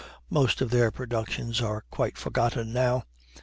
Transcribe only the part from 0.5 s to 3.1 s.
of their productions are quite forgotten now.